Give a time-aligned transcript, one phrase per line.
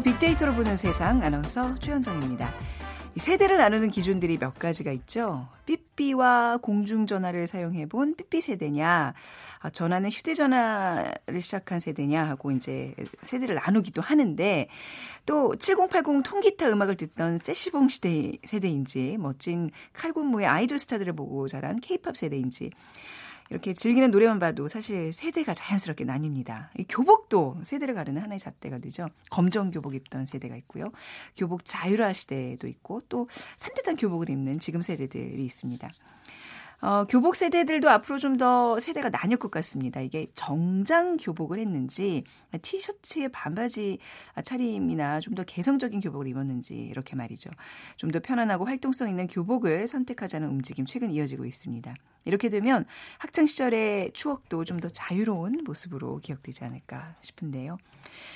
[0.00, 2.52] 빅데이터로 보는 세상 아나운서 최현정입니다.
[3.16, 5.48] 세대를 나누는 기준들이 몇 가지가 있죠.
[5.66, 9.14] 삐삐와 공중전화를 사용해본 삐삐 세대냐,
[9.60, 14.68] 아, 전화는 휴대전화를 시작한 세대냐 하고 이제 세대를 나누기도 하는데
[15.26, 22.16] 또 7080 통기타 음악을 듣던 세시봉 시대 세대인지 멋진 칼군무의 아이돌 스타들을 보고 자란 케이팝
[22.16, 22.70] 세대인지
[23.50, 26.68] 이렇게 즐기는 노래만 봐도 사실 세대가 자연스럽게 나뉩니다.
[26.78, 29.08] 이 교복도 세대를 가르는 하나의 잣대가 되죠.
[29.30, 30.90] 검정 교복 입던 세대가 있고요.
[31.36, 35.88] 교복 자율화 시대도 있고 또 산뜻한 교복을 입는 지금 세대들이 있습니다.
[36.80, 40.00] 어, 교복 세대들도 앞으로 좀 더 세대가 나뉠 것 같습니다.
[40.00, 42.22] 이게 정장 교복을 했는지
[42.62, 43.98] 티셔츠에 반바지
[44.44, 47.50] 차림이나 좀 더 개성적인 교복을 입었는지 이렇게 말이죠.
[47.96, 51.94] 좀 더 편안하고 활동성 있는 교복을 선택하자는 움직임 최근 이어지고 있습니다.
[52.28, 52.84] 이렇게 되면
[53.18, 57.78] 학창 시절의 추억도 좀 더 자유로운 모습으로 기억되지 않을까 싶은데요.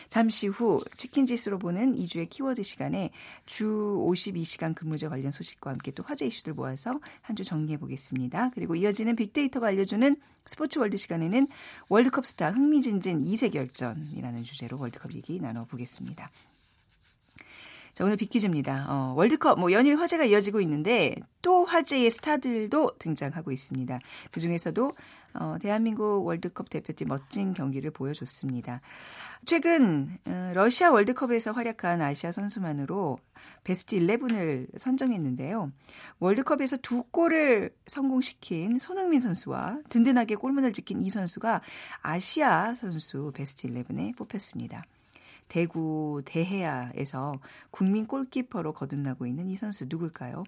[0.08, 3.10] 잠시 후 치킨 지수로 보는 이 주의 키워드 시간에
[3.46, 3.66] 주
[4.08, 8.50] 52시간 근무제 관련 소식과 함께 또 화제 이슈들 모아서 한 주 정리해 보겠습니다.
[8.54, 11.46] 그리고 이어지는 빅데이터가 알려주는 스포츠 월드 시간에는
[11.88, 16.30] 월드컵 스타 흥미진진 2세 결전이라는 주제로 월드컵 얘기 나눠보겠습니다.
[17.94, 18.86] 자, 오늘 빅퀴즈입니다.
[18.88, 23.98] 어, 월드컵, 뭐, 연일 화제가 이어지고 있는데, 또 화제의 스타들도 등장하고 있습니다.
[24.30, 24.92] 그 중에서도,
[25.34, 28.80] 어, 대한민국 월드컵 대표팀 멋진 경기를 보여줬습니다.
[29.44, 33.18] 최근, 어, 러시아 월드컵에서 활약한 아시아 선수만으로
[33.62, 35.70] 베스트 11을 선정했는데요.
[36.18, 41.60] 월드컵에서 두 골을 성공시킨 손흥민 선수와 든든하게 골문을 지킨 이 선수가
[42.00, 44.82] 아시아 선수 베스트 11에 뽑혔습니다.
[45.48, 47.34] 대구 대해야에서
[47.70, 50.44] 국민 골키퍼로 거듭나고 있는 이 선수 누굴까요?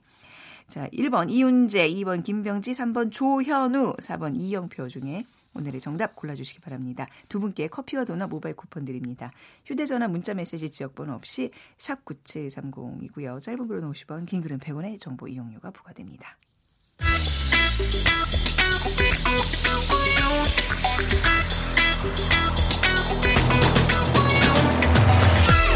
[0.67, 7.07] 자, 1번 이윤재, 2번 김병지, 3번 조현우, 4번 이영표 중에 오늘의 정답 골라주시기 바랍니다.
[7.29, 9.31] 두 분께 커피와 도넛 모바일 쿠폰 드립니다.
[9.67, 13.41] 휴대전화 문자메시지 지역번호 없이 샵 9730이고요.
[13.41, 16.37] 짧은 글은 50원, 긴 글은 100원의 정보 이용료가 부과됩니다.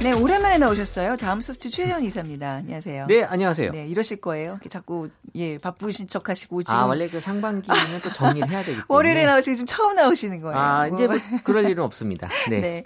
[0.00, 1.16] 네, 오랜만에 나오셨어요.
[1.16, 2.52] 다음 소프트 최현 이사입니다.
[2.52, 3.06] 안녕하세요.
[3.08, 3.72] 네, 안녕하세요.
[3.72, 4.60] 네, 이러실 거예요.
[4.68, 8.84] 자꾸 예 바쁘신 척 하시고 지금 아 원래 그 상반기는 또 정리를 해야 되기 때문에
[8.88, 10.56] 월요일에 나오시고 지금 처음 나오시는 거예요.
[10.56, 12.28] 아 이제 뭐 그럴 일은 없습니다.
[12.48, 12.60] 네.
[12.60, 12.84] 네.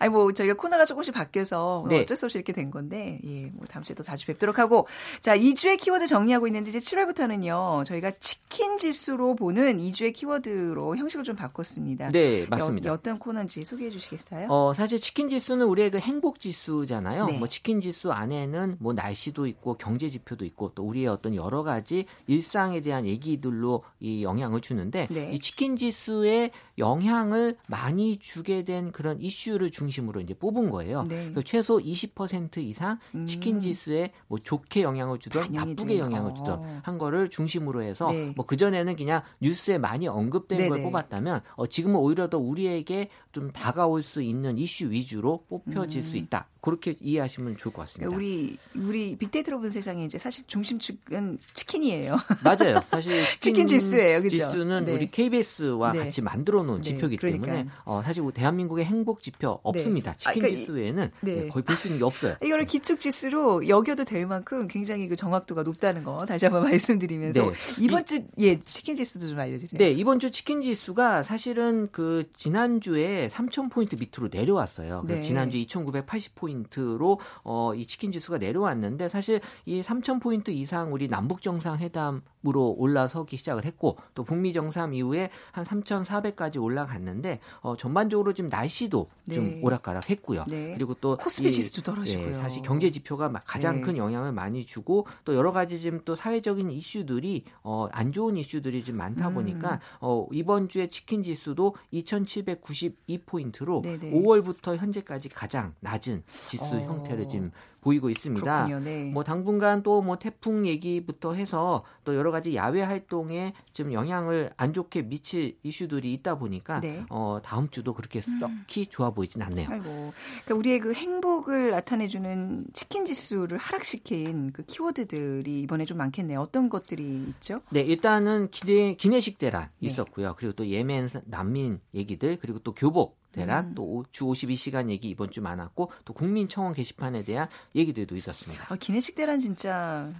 [0.00, 2.02] 아니 뭐 저희가 코너가 조금씩 바뀌어서 네.
[2.02, 4.88] 어쩔 수 없이 이렇게 된 건데 예, 뭐 다음 주에 또 자주 뵙도록 하고
[5.20, 11.36] 자 2주의 키워드 정리하고 있는데 이제 7월부터는요 저희가 치킨 지수로 보는 2주의 키워드로 형식을 좀
[11.36, 12.10] 바꿨습니다.
[12.10, 12.88] 네, 맞습니다.
[12.88, 14.48] 여, 어떤 코너인지 소개해 주시겠어요?
[14.50, 17.26] 어 사실 치킨 지수는 우리의 그 행복 지 수잖아요.
[17.26, 17.38] 네.
[17.38, 22.06] 뭐 치킨 지수 안에는 뭐 날씨도 있고 경제 지표도 있고 또 우리의 어떤 여러 가지
[22.26, 25.32] 일상에 대한 얘기들로 이 영향을 주는데 네.
[25.32, 31.04] 이 치킨 지수에 영향을 많이 주게 된 그런 이슈를 중심으로 이제 뽑은 거예요.
[31.04, 31.32] 네.
[31.44, 33.26] 최소 20% 이상 음.
[33.26, 36.80] 치킨 지수에 뭐 좋게 영향을 주던 나쁘게 영향을 주던 어.
[36.82, 38.32] 한 거를 중심으로 해서 네.
[38.36, 40.68] 뭐그 전에는 그냥 뉴스에 많이 언급된 네네.
[40.68, 46.04] 걸 뽑았다면 어, 지금은 오히려 더 우리에게 좀 다가올 수 있는 이슈 위주로 뽑혀질 음.
[46.04, 46.48] 수 있다.
[46.60, 48.14] 그렇게 이해하시면 좋을 것 같습니다.
[48.14, 52.16] 우리 우리 빅데이터로 본 세상에 이제 사실 중심축은 치킨이에요.
[52.42, 52.82] 맞아요.
[52.90, 54.22] 사실 치킨, 치킨 지수예요.
[54.22, 54.48] 그죠?
[54.48, 54.92] 지수는 네.
[54.92, 55.98] 우리 KBS와 네.
[56.00, 56.90] 같이 만들어 놓은 네.
[56.90, 59.58] 지표이기 때문에 어, 사실 뭐 대한민국의 행복 지표 네.
[59.62, 60.14] 없습니다.
[60.16, 61.34] 치킨 아, 그러니까 지수 외에는 네.
[61.34, 62.36] 네, 거의 볼 수 있는 게 없어요.
[62.44, 68.04] 이거를 기축 지수로 여겨도 될 만큼 굉장히 그 정확도가 높다는 거 다시 한번 말씀드리면서 이번
[68.04, 69.78] 주 예 치킨 지수도 좀 알려주세요.
[69.78, 75.04] 네 이번 주 치킨 지수가 사실은 그 지난 주에 3,000 포인트 밑으로 내려왔어요.
[75.06, 80.50] 그 지난 주 2,980 포인트 포인트로 어, 이 치킨 지수가 내려왔는데 사실 이 3천 포인트
[80.50, 87.40] 이상 우리 남북 정상회담 으로 올라서기 시작을 했고 또 북미 정상 이후에 한 3,400까지 올라갔는데
[87.62, 89.34] 어, 전반적으로 지금 날씨도 네.
[89.34, 90.44] 좀 오락가락했고요.
[90.46, 90.72] 네.
[90.74, 92.28] 그리고 또 코스피 지수도 떨어지고요.
[92.28, 93.80] 예, 사실 경제 지표가 가장 네.
[93.80, 98.84] 큰 영향을 많이 주고 또 여러 가지 지금 또 사회적인 이슈들이 어, 안 좋은 이슈들이
[98.84, 99.34] 좀 많다 음.
[99.34, 106.80] 보니까 어, 이번 주에 치킨 지수도 2,792 포인트로 5월부터 현재까지 가장 낮은 지수 어.
[106.86, 108.80] 형태를 지금 보이고 있습니다.
[108.80, 109.10] 네.
[109.12, 114.72] 뭐 당분간 또 뭐 태풍 얘기부터 해서 또 여러 가지 야외 활동에 좀 영향을 안
[114.72, 117.04] 좋게 미칠 이슈들이 있다 보니까 네.
[117.10, 118.38] 어 다음 주도 그렇게 음.
[118.38, 119.68] 썩히 좋아 보이진 않네요.
[119.70, 120.12] 아이고.
[120.44, 126.40] 그러니까 우리의 그 행복을 나타내주는 치킨 지수를 하락시킨 그 키워드들이 이번에 좀 많겠네요.
[126.40, 127.60] 어떤 것들이 있죠?
[127.70, 129.88] 네, 일단은 기내 기내식 대란 네.
[129.88, 130.34] 있었고요.
[130.38, 133.74] 그리고 또 예멘 난민 얘기들 그리고 또 교복 대란 음.
[133.74, 138.66] 또주 52시간 얘기 이번 주 많았고 또 국민청원 게시판에 대한 얘기들도 있었습니다.
[138.68, 140.12] 아, 기내식 대란 진짜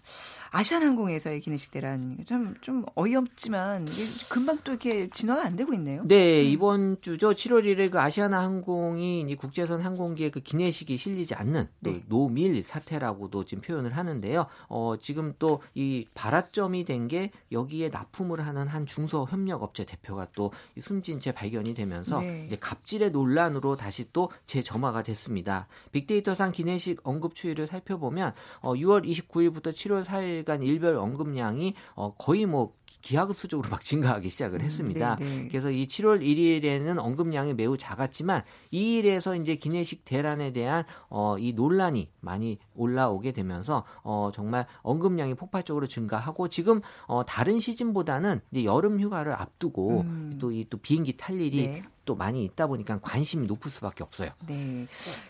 [0.51, 3.87] 아시아나항공에서의 기내식 대란 참 좀 어이없지만
[4.29, 6.03] 금방 또 이렇게 진화가 안 되고 있네요.
[6.07, 6.47] 네, 음.
[6.47, 7.31] 이번 주죠.
[7.31, 12.03] 7월 1일 그 아시아나항공이 국제선 항공기에 그 기내식이 실리지 않는 네.
[12.09, 14.47] 노밀 사태라고도 지금 표현을 하는데요.
[14.69, 21.21] 어, 지금 또 이 발화점이 된 게 여기에 납품을 하는 한 중소협력업체 대표가 또 숨진
[21.21, 22.45] 채 발견이 되면서 네.
[22.47, 25.67] 이제 갑질 의 논란으로 다시 또 재점화가 됐습니다.
[25.93, 32.75] 빅데이터상 기내식 언급 추이를 살펴보면 어, 6월 29일부터 7월 4일간 일별 언급량이 어, 거의 뭐
[33.01, 35.17] 기하급수적으로 막 증가하기 시작을 음, 했습니다.
[35.21, 35.49] 음, 네, 네.
[35.49, 38.43] 그래서 이 7월 1일에는 언급량이 매우 작았지만
[38.73, 45.87] 2일에서 이제 기내식 대란에 대한 어, 이 논란이 많이 올라오게 되면서 어, 정말 언급량이 폭발적으로
[45.87, 50.39] 증가하고 지금 어, 다른 시즌보다는 이제 여름 휴가를 앞두고 음.
[50.41, 51.83] 또이 또 비행기 탈 일이 네.
[52.05, 54.31] 또 많이 있다 보니까 관심이 높을 수밖에 없어요.
[54.47, 54.87] 네.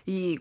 [0.06, 0.38] 이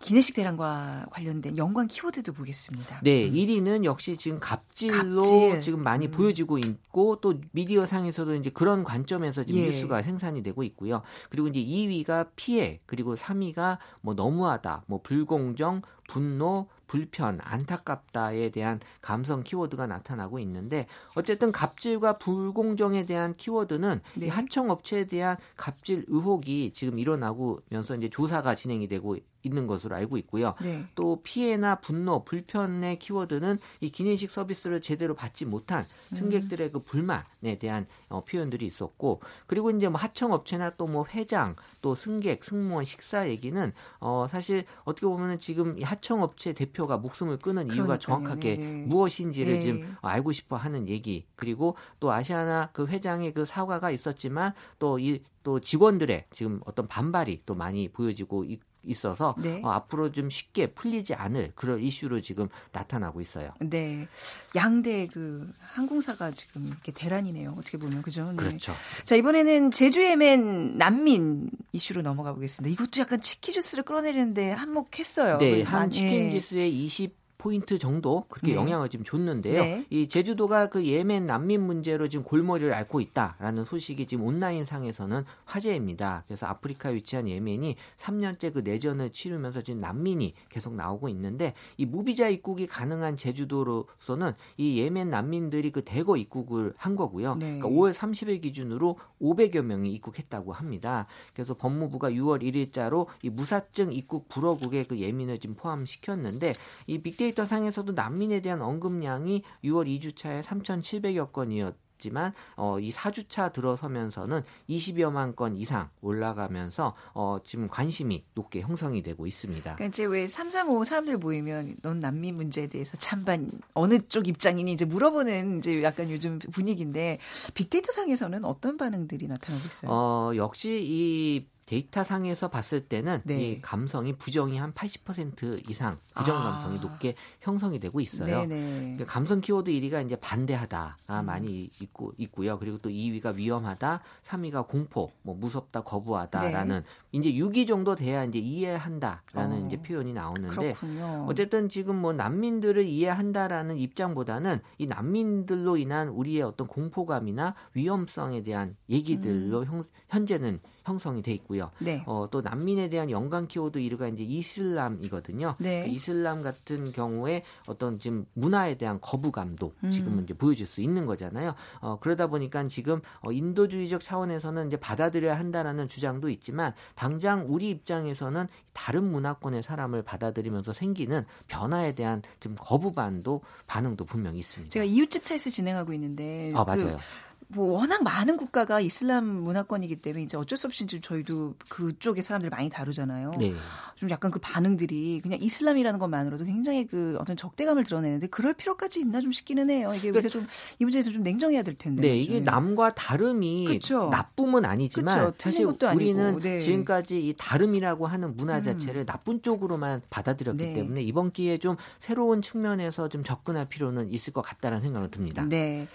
[0.00, 3.00] 기내식 대란과 관련된 연관 키워드도 보겠습니다.
[3.02, 3.32] 네, 음.
[3.32, 5.60] 1위는 역시 지금 갑질로 갑질.
[5.60, 6.10] 지금 많이 음.
[6.12, 9.66] 보여지고 있고 또 미디어 상에서도 이제 그런 관점에서 지금 예.
[9.66, 11.02] 뉴스가 생산이 되고 있고요.
[11.30, 19.44] 그리고 이제 2위가 피해, 그리고 3위가 뭐 너무하다, 뭐 불공정, 분노, 불편, 안타깝다에 대한 감성
[19.44, 24.28] 키워드가 나타나고 있는데 어쨌든 갑질과 불공정에 대한 키워드는 네.
[24.28, 30.54] 하청 업체에 대한 갑질 의혹이 지금 일어나고면서 이제 조사가 진행이 되고 있는 것으로 알고 있고요.
[30.60, 30.84] 네.
[30.96, 37.86] 또 피해나 분노, 불편의 키워드는 이 기내식 서비스를 제대로 받지 못한 승객들의 그 불만에 대한
[38.08, 43.28] 어, 표현들이 있었고 그리고 이제 뭐 하청 업체나 또 뭐 회장, 또 승객, 승무원 식사
[43.28, 47.76] 얘기는 어 사실 어떻게 보면은 지금 이 하청 업체 대표 가 목숨을 끊은 그러니까요.
[47.76, 48.84] 이유가 정확하게 네.
[48.86, 49.60] 무엇인지를 네.
[49.60, 55.60] 지금 알고 싶어 하는 얘기 그리고 또 아시아나 그 회장의 그 사과가 있었지만 또 이또
[55.60, 59.60] 직원들의 지금 어떤 반발이 또 많이 보여지고 있, 있어서 네.
[59.64, 63.50] 어, 앞으로 좀 쉽게 풀리지 않을 그런 이슈로 지금 나타나고 있어요.
[63.60, 64.08] 네,
[64.54, 67.54] 양대 그 항공사가 지금 이렇게 대란이네요.
[67.58, 68.30] 어떻게 보면 그죠?
[68.30, 68.36] 네.
[68.36, 68.72] 그렇죠.
[69.04, 72.72] 자 이번에는 제주에 맨 난민 이슈로 넘어가 보겠습니다.
[72.72, 75.38] 이것도 약간 치킨 주스를 끌어내리는데 한몫했어요.
[75.38, 76.30] 네, 한 치킨 예.
[76.30, 78.54] 지수의 20 포인트 정도 그렇게 네.
[78.56, 79.62] 영향을 지금 줬는데요.
[79.62, 79.86] 네.
[79.90, 86.24] 이 제주도가 그 예멘 난민 문제로 지금 골머리를 앓고 있다라는 소식이 지금 온라인 상에서는 화제입니다.
[86.26, 92.28] 그래서 아프리카에 위치한 예멘이 3년째 그 내전을 치르면서 지금 난민이 계속 나오고 있는데 이 무비자
[92.28, 97.36] 입국이 가능한 제주도로서는 이 예멘 난민들이 그 대거 입국을 한 거고요.
[97.36, 97.58] 네.
[97.58, 101.06] 그러니까 5월 30일 기준으로 500여 명이 입국했다고 합니다.
[101.34, 106.54] 그래서 법무부가 6월 1일자로 이 무사증 입국 불어국에 그 예민을 지금 포함시켰는데
[106.88, 113.52] 이 빅데이터 빅데이터 상에서도 난민에 대한 언급량이 6월 2주차에 3,700여 건이었 지만 어, 이 4주차
[113.52, 119.62] 들어서면서는 20여만 건 이상 올라가면서 어, 지금 관심이 높게 형성이 되고 있습니다.
[119.74, 124.84] 그러니까 이제 왜 335 사람들 모이면 넌 난민 문제에 대해서 찬반 어느 쪽 입장이니 이제
[124.84, 127.18] 물어보는 이제 약간 요즘 분위기인데
[127.54, 129.90] 빅데이터 상에서는 어떤 반응들이 나타나고 있어요?
[129.90, 133.42] 어, 역시 이 데이터 상에서 봤을 때는 네.
[133.42, 136.80] 이 감성이 부정이 한 80% 이상 부정 감성이 아.
[136.80, 138.48] 높게 형성이 되고 있어요.
[138.48, 141.26] 그러니까 감성 키워드 1위가 이제 반대하다가 음.
[141.26, 142.58] 많이 있고 있고요.
[142.58, 147.18] 그리고 또 2위가 위험하다, 3위가 공포, 뭐 무섭다, 거부하다라는 네.
[147.18, 149.66] 이제 6위 정도 돼야 이제 이해한다라는 어.
[149.66, 151.26] 이제 표현이 나오는데 그렇군요.
[151.28, 159.60] 어쨌든 지금 뭐 난민들을 이해한다라는 입장보다는 이 난민들로 인한 우리의 어떤 공포감이나 위험성에 대한 얘기들로
[159.60, 159.64] 음.
[159.66, 161.70] 형, 현재는 형성이 돼 있고요.
[161.78, 162.02] 네.
[162.06, 165.56] 어, 또 난민에 대한 연관 키워드 1위가 이제 이슬람이거든요.
[165.58, 165.84] 네.
[165.84, 169.90] 그 이슬람 같은 경우에 어떤 지금 문화에 대한 거부감도 음.
[169.90, 171.54] 지금은 이제 보여줄 수 있는 거잖아요.
[171.80, 178.48] 어, 그러다 보니까 지금 어, 인도주의적 차원에서는 이제 받아들여야 한다라는 주장도 있지만 당장 우리 입장에서는
[178.78, 184.70] 다른 문화권의 사람을 받아들이면서 생기는 변화에 대한 좀 거부반도 반응도 분명히 있습니다.
[184.70, 186.96] 제가 이웃집 차에서 진행하고 있는데 아 맞아요.
[186.96, 192.22] 그 뭐 워낙 많은 국가가 이슬람 문화권이기 때문에 이제 어쩔 수 없이 좀 저희도 그쪽의
[192.22, 193.32] 사람들 많이 다루잖아요.
[193.38, 193.54] 네.
[193.96, 199.20] 좀 약간 그 반응들이 그냥 이슬람이라는 것만으로도 굉장히 그 어떤 적대감을 드러내는데 그럴 필요까지 있나
[199.20, 199.92] 좀 싶기는 해요.
[199.96, 200.46] 이게 우리가 좀
[200.78, 202.02] 이 문제에서 좀 냉정해야 될 텐데.
[202.02, 204.08] 네, 이게 남과 다름이 그쵸.
[204.10, 205.34] 나쁨은 아니지만 그쵸.
[205.38, 206.60] 사실 우리는 네.
[206.60, 208.62] 지금까지 이 다름이라고 하는 문화 음.
[208.72, 209.06] 자체를 음.
[209.06, 210.72] 나쁜 쪽으로만 받아들였기 네.
[210.74, 215.46] 때문에 이번 기회에 좀 새로운 측면에서 좀 접근할 필요는 있을 것 같다는 생각은 듭니다.
[215.48, 215.88] 네.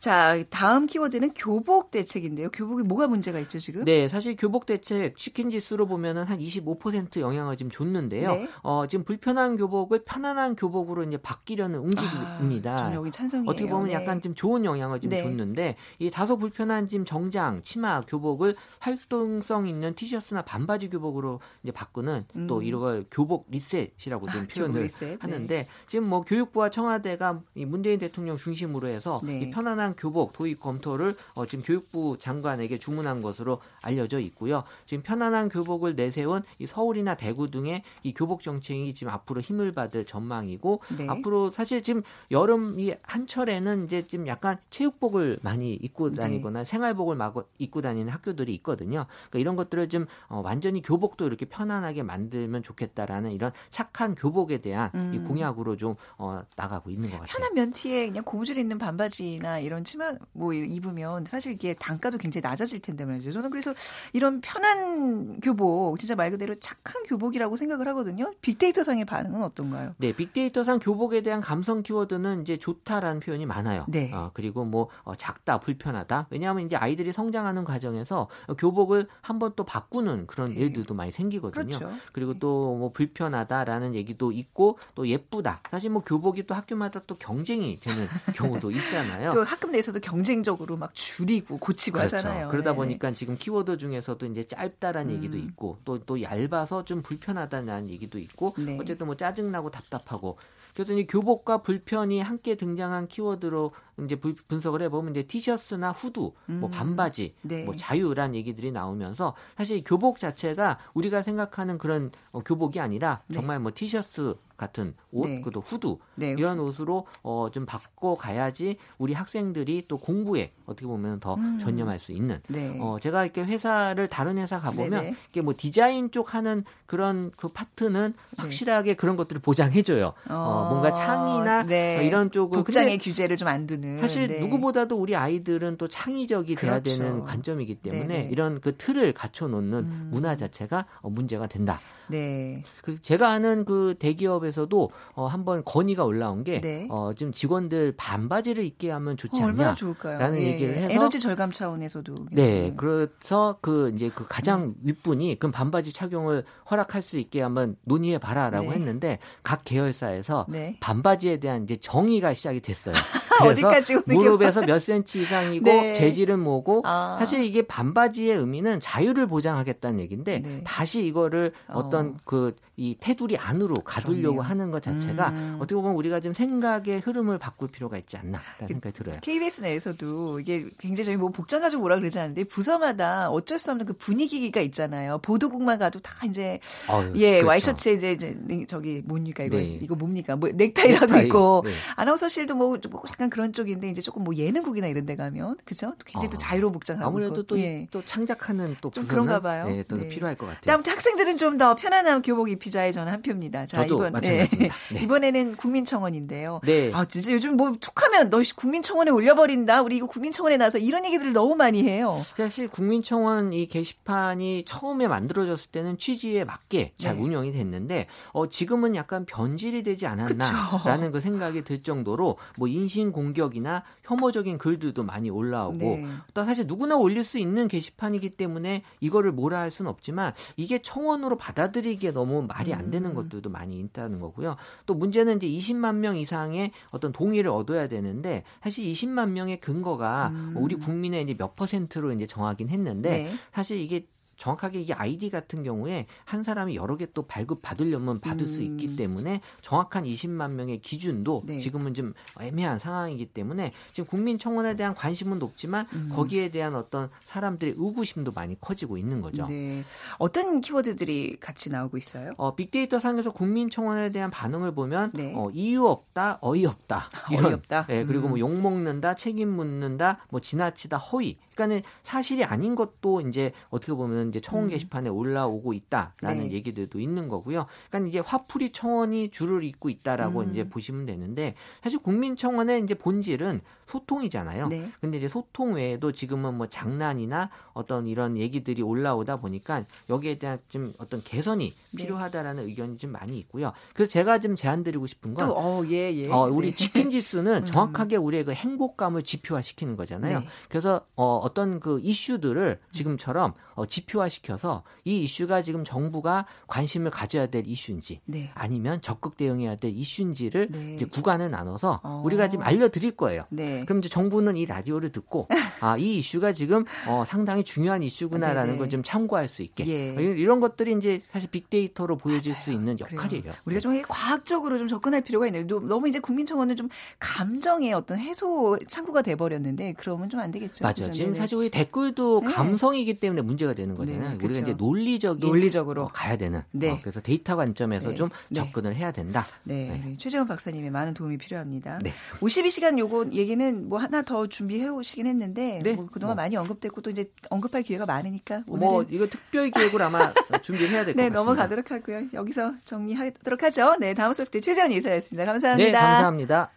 [0.00, 2.50] 자, 다음 키 키워드는 교복 대책인데요.
[2.50, 3.84] 교복이 뭐가 문제가 있죠, 지금?
[3.84, 8.32] 네, 사실 교복 대책 치킨 지수로 보면은 한 25% 영향을 지금 줬는데요.
[8.32, 8.48] 네.
[8.62, 12.88] 어, 지금 불편한 교복을 편안한 교복으로 이제 바뀌려는 움직임입니다.
[12.88, 13.48] 아, 여기 찬성이에요.
[13.48, 13.92] 어떻게 보면 네.
[13.92, 15.22] 약간 좀 좋은 영향을 좀 네.
[15.22, 22.17] 줬는데 이 다소 불편한 지금 정장, 치마, 교복을 활동성 있는 티셔츠나 반바지 교복으로 이제 바꾸는
[22.36, 22.46] 음.
[22.46, 25.22] 또 이걸 교복 리셋이라고 좀 아, 표현을 리셋.
[25.22, 25.68] 하는데 네.
[25.86, 29.40] 지금 뭐 교육부와 청와대가 이 문재인 대통령 중심으로 해서 네.
[29.40, 34.64] 이 편안한 교복 도입 검토를 어, 지금 교육부 장관에게 주문한 것으로 알려져 있고요.
[34.86, 40.04] 지금 편안한 교복을 내세운 이 서울이나 대구 등의 이 교복 정책이 지금 앞으로 힘을 받을
[40.04, 41.06] 전망이고 네.
[41.08, 46.16] 앞으로 사실 지금 여름 이 한철에는 이제 좀 약간 체육복을 많이 입고 네.
[46.16, 46.64] 다니거나 네.
[46.64, 49.06] 생활복을 막 입고 다니는 학교들이 있거든요.
[49.30, 54.90] 그러니까 이런 것들을 좀 어, 완전히 교복도 이렇게 편안하게 만들면 좋겠다라는 이런 착한 교복에 대한
[54.94, 55.12] 음.
[55.14, 57.32] 이 공약으로 좀 어, 나가고 있는 것 같아요.
[57.32, 62.80] 편한 면티에 그냥 고무줄 있는 반바지나 이런 치마 뭐 입으면 사실 이게 단가도 굉장히 낮아질
[62.80, 63.30] 텐데 말이죠.
[63.32, 63.72] 저는 그래서
[64.12, 68.32] 이런 편한 교복 진짜 말 그대로 착한 교복이라고 생각을 하거든요.
[68.40, 69.94] 빅데이터 상의 반응은 어떤가요?
[69.98, 73.84] 네, 빅데이터 상 교복에 대한 감성 키워드는 이제 좋다라는 표현이 많아요.
[73.88, 74.12] 네.
[74.12, 76.26] 어, 그리고 뭐 어, 작다, 불편하다.
[76.30, 80.56] 왜냐하면 이제 아이들이 성장하는 과정에서 교복을 한 번 또 바꾸는 그런 네.
[80.60, 81.64] 일들도 많이 생기거든요.
[81.78, 81.87] 그렇죠.
[82.12, 85.60] 그리고 또 뭐 불편하다라는 얘기도 있고 또 예쁘다.
[85.70, 89.30] 사실 뭐 교복이 또 학교마다 또 경쟁이 되는 경우도 있잖아요.
[89.30, 92.16] 또 학급 내에서도 경쟁적으로 막 줄이고 고치고 그렇죠.
[92.16, 92.48] 하잖아요.
[92.48, 92.76] 그러다 네.
[92.76, 95.16] 보니까 지금 키워드 중에서도 이제 짧다라는 음.
[95.16, 98.78] 얘기도 있고 또또 또 얇아서 좀 불편하다는 얘기도 있고 네.
[98.80, 100.38] 어쨌든 뭐 짜증나고 답답하고
[100.78, 103.72] 그랬더니 교복과 불편이 함께 등장한 키워드로
[104.04, 106.60] 이제 분석을 해보면 이제 티셔츠나 후드, 뭐 음.
[106.60, 107.64] 뭐 반바지, 네.
[107.64, 113.34] 뭐 자유란 얘기들이 나오면서 사실 교복 자체가 우리가 생각하는 그런 어, 교복이 아니라 네.
[113.34, 115.40] 정말 뭐 티셔츠 같은 옷, 네.
[115.40, 116.34] 그도 후드 네.
[116.36, 121.58] 이런 옷으로 어, 좀 바꿔 가야지 우리 학생들이 또 공부에 어떻게 보면 더 음.
[121.58, 122.40] 전념할 수 있는.
[122.48, 122.76] 네.
[122.78, 125.16] 어, 제가 이렇게 회사를 다른 회사 가보면 네네.
[125.30, 128.42] 이게 뭐 디자인 쪽 하는 그런 그 파트는 네.
[128.42, 130.12] 확실하게 그런 것들을 보장해줘요.
[130.28, 132.04] 어, 어 뭔가 창의나 네.
[132.06, 134.00] 이런 쪽을 복장의 규제를 좀 안 두는.
[134.00, 134.40] 사실 네.
[134.40, 136.98] 누구보다도 우리 아이들은 또 창의적이 돼야 그렇죠.
[136.98, 138.28] 되는 관점이기 때문에 네네.
[138.30, 140.08] 이런 그 틀을 갖춰놓는 음.
[140.12, 141.80] 문화 자체가 어, 문제가 된다.
[142.08, 142.62] 네.
[142.82, 146.86] 그 제가 아는 그 대기업에서도 어, 한번 건의가 올라온 게 네.
[146.90, 149.74] 어, 지금 직원들 반바지를 입게 하면 좋지 어, 않냐?
[150.02, 150.78] 라는 예, 얘기를 예.
[150.80, 152.74] 해서 에너지 절감 차원에서도 네.
[152.76, 154.74] 그래서 그 이제 그 가장 음.
[154.82, 158.76] 윗분이 그 반바지 착용을 허락할 수 있게 한번 논의해 봐라라고 네.
[158.76, 160.76] 했는데 각 계열사에서 네.
[160.80, 162.94] 반바지에 대한 이제 정의가 시작이 됐어요.
[163.38, 165.92] 그래서 무릎에서 몇 센치 이상이고 네.
[165.92, 167.16] 재질은 뭐고 아.
[167.20, 170.60] 사실 이게 반바지의 의미는 자유를 보장하겠다는 얘기인데 네.
[170.64, 174.42] 다시 이거를 어떤 어떤 그이 테두리 안으로 가두려고 그럼요.
[174.42, 175.56] 하는 것 자체가 음.
[175.56, 179.16] 어떻게 보면 우리가 좀 생각의 흐름을 바꿀 필요가 있지 않나라는 그 생각이 들어요.
[179.20, 183.86] KBS 내에서도 이게 굉장히 저희 뭐 복장 가지고 뭐라 그러지 않는데 부서마다 어쩔 수 없는
[183.86, 185.18] 그 분위기가 있잖아요.
[185.18, 186.57] 보도국만 가도 다 이제
[186.88, 187.46] 어휴, 예 그렇죠.
[187.46, 188.36] 와이셔츠에 이제, 이제
[188.66, 189.78] 저기 뭡니까 이거 네.
[189.82, 191.26] 이거 뭡니까 뭐 넥타이라고 넥타이.
[191.26, 191.72] 있고 네.
[191.96, 195.92] 아나운서실도 뭐, 뭐 약간 그런 쪽인데 이제 조금 뭐 예능국이나 이런 데 가면 그죠?
[196.06, 196.30] 굉장히 어.
[196.30, 197.86] 또 자유로운 복장하고 아무래도 또, 예.
[197.90, 199.68] 또 창작하는 또좀 그런가 봐요.
[199.68, 200.08] 네, 또 네.
[200.08, 200.74] 필요할 것 같아요.
[200.74, 203.66] 아무튼 학생들은 좀 더 편안한 교복 입히자에 저는 한 표입니다.
[203.66, 204.48] 자, 이번 네.
[204.92, 205.02] 네.
[205.02, 206.60] 이번에는 국민청원인데요.
[206.64, 206.90] 네.
[206.94, 209.82] 아, 진짜 요즘 뭐 툭하면 너 국민청원에 올려버린다.
[209.82, 212.22] 우리 이거 국민청원에 나서 이런 얘기들을 너무 많이 해요.
[212.36, 217.22] 사실 국민청원 이 게시판이 처음에 만들어졌을 때는 취지에 맞게 잘 네.
[217.22, 223.84] 운영이 됐는데 어, 지금은 약간 변질이 되지 않았나라는 그 생각이 들 정도로 뭐 인신 공격이나
[224.04, 226.06] 혐오적인 글들도 많이 올라오고 네.
[226.32, 231.36] 또 사실 누구나 올릴 수 있는 게시판이기 때문에 이거를 뭐라 할 수는 없지만 이게 청원으로
[231.36, 233.14] 받아들이기에 너무 말이 안 되는 음.
[233.14, 234.56] 것들도 많이 있다는 거고요.
[234.86, 240.54] 또 문제는 이제 20만 명 이상의 어떤 동의를 얻어야 되는데 사실 20만 명의 근거가 음.
[240.56, 243.34] 우리 국민의 이제 몇 퍼센트로 이제 정하긴 했는데 네.
[243.52, 244.06] 사실 이게
[244.38, 248.48] 정확하게 이게 아이디 같은 경우에 한 사람이 여러 개 또 발급 받으려면 받을 음.
[248.48, 248.96] 수 있기 음.
[248.96, 251.58] 때문에 정확한 20만 명의 기준도 네.
[251.58, 256.10] 지금은 좀 애매한 상황이기 때문에 지금 국민청원에 대한 관심은 높지만 음.
[256.12, 259.46] 거기에 대한 어떤 사람들의 의구심도 많이 커지고 있는 거죠.
[259.46, 259.82] 네.
[260.18, 262.32] 어떤 키워드들이 같이 나오고 있어요?
[262.36, 265.32] 어, 빅데이터 상에서 국민청원에 대한 반응을 보면 네.
[265.34, 267.10] 어, 이유 없다, 어이없다.
[267.32, 267.86] 이런, 어이없다.
[267.86, 268.38] 네, 그리고 뭐 음.
[268.38, 274.40] 뭐욕 먹는다, 책임 묻는다, 뭐 지나치다, 허위 그러니까는 사실이 아닌 것도 이제 어떻게 보면 이제
[274.40, 274.70] 청원 음.
[274.70, 276.52] 게시판에 올라오고 있다라는 네.
[276.52, 277.66] 얘기들도 있는 거고요.
[277.90, 280.50] 그러니까 이게 화풀이 청원이 줄을 잇고 있다라고 음.
[280.50, 284.68] 이제 보시면 되는데 사실 국민청원의 이제 본질은 소통이잖아요.
[284.68, 284.90] 네.
[285.00, 290.92] 근데 이제 소통 외에도 지금은 뭐 장난이나 어떤 이런 얘기들이 올라오다 보니까 여기에 대한 좀
[290.98, 292.02] 어떤 개선이 네.
[292.02, 293.72] 필요하다라는 의견이 좀 많이 있고요.
[293.94, 296.30] 그래서 제가 좀 제안드리고 싶은 건, 또, 어, 예, 예.
[296.30, 296.74] 어, 우리 네.
[296.74, 297.66] 치킨 지수는 음.
[297.66, 300.40] 정확하게 우리의 그 행복감을 지표화시키는 거잖아요.
[300.40, 300.46] 네.
[300.68, 307.66] 그래서 어, 어떤 그 이슈들을 지금처럼 어, 지표화시켜서 이 이슈가 지금 정부가 관심을 가져야 될
[307.66, 308.50] 이슈인지 네.
[308.54, 310.94] 아니면 적극 대응해야 될 이슈인지를 네.
[310.94, 312.22] 이제 구간을 나눠서 어.
[312.24, 313.44] 우리가 지금 알려드릴 거예요.
[313.50, 313.84] 네.
[313.84, 315.48] 그럼 이제 정부는 이 라디오를 듣고
[315.80, 320.14] 아, 이 이슈가 지금 어, 상당히 중요한 이슈구나라는 걸 좀 참고할 수 있게 예.
[320.14, 322.64] 이런 것들이 이제 사실 빅데이터로 보여질 맞아요.
[322.64, 323.42] 수 있는 역할이에요.
[323.42, 323.54] 그래요.
[323.66, 325.66] 우리가 좀 과학적으로 좀 접근할 필요가 있네요.
[325.66, 326.88] 너무 이제 국민청원은 좀
[327.18, 330.84] 감정의 어떤 해소 창구가 돼버렸는데 그러면 좀 안 되겠죠.
[330.84, 331.12] 맞아요.
[331.12, 332.52] 지금 사실 우리 댓글도 네.
[332.52, 334.20] 감성이기 때문에 문제가 되는 거잖아요.
[334.20, 334.60] 네, 우리가 그렇죠.
[334.60, 336.62] 이제 논리적인 논리적으로 어, 가야 되는.
[336.70, 336.90] 네.
[336.90, 338.14] 어, 그래서 데이터 관점에서 네.
[338.16, 338.60] 좀 네.
[338.60, 339.44] 접근을 해야 된다.
[339.64, 340.00] 네.
[340.04, 340.16] 네.
[340.18, 341.98] 최재원 박사님의 많은 도움이 필요합니다.
[342.02, 342.12] 네.
[342.40, 345.92] 52시간 요거 얘기는 뭐 하나 더 준비해 오시긴 했는데 네.
[345.92, 346.42] 뭐 그동안 뭐.
[346.44, 350.90] 많이 언급됐고 또 이제 언급할 기회가 많으니까 뭐 오늘은 뭐 이거 특별 기획으로 아마 준비를
[350.90, 351.38] 해야 될것 네, 같습니다.
[351.40, 352.22] 넘어가도록 하고요.
[352.32, 353.96] 여기서 정리하도록 하죠.
[354.00, 355.44] 네, 다음 소프트 최재원 이사였습니다.
[355.44, 355.86] 감사합니다.
[355.86, 356.70] 네, 감사합니다.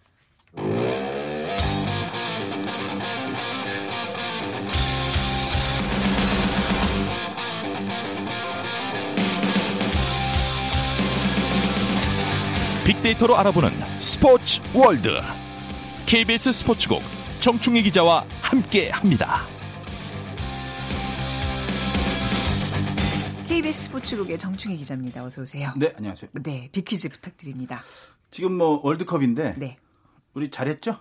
[12.92, 13.70] 빅데이터로 알아보는
[14.02, 15.10] 스포츠 월드
[16.08, 17.02] KBS 스포츠국
[17.40, 19.44] 정충희 기자와 함께합니다.
[23.48, 25.24] KBS 스포츠국의 정충희 기자입니다.
[25.24, 25.72] 어서 오세요.
[25.78, 26.32] 네, 안녕하세요.
[26.44, 27.82] 네, 빅퀴즈 부탁드립니다.
[28.30, 29.78] 지금 뭐 월드컵인데 네.
[30.34, 30.98] 우리 잘했죠?